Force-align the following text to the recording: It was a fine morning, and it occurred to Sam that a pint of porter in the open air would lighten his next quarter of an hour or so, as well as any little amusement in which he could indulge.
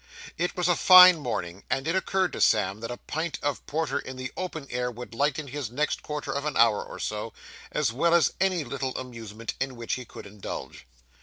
It 0.35 0.57
was 0.57 0.67
a 0.67 0.75
fine 0.75 1.19
morning, 1.19 1.63
and 1.69 1.87
it 1.87 1.95
occurred 1.95 2.33
to 2.33 2.41
Sam 2.41 2.79
that 2.79 2.89
a 2.89 2.97
pint 2.97 3.37
of 3.43 3.63
porter 3.67 3.99
in 3.99 4.15
the 4.17 4.31
open 4.35 4.65
air 4.71 4.89
would 4.89 5.13
lighten 5.13 5.49
his 5.49 5.69
next 5.69 6.01
quarter 6.01 6.31
of 6.31 6.43
an 6.45 6.57
hour 6.57 6.83
or 6.83 6.97
so, 6.97 7.33
as 7.71 7.93
well 7.93 8.15
as 8.15 8.33
any 8.41 8.63
little 8.63 8.97
amusement 8.97 9.53
in 9.59 9.75
which 9.75 9.93
he 9.93 10.05
could 10.05 10.25
indulge. 10.25 10.87